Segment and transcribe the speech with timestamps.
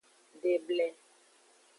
[0.45, 0.87] Deble.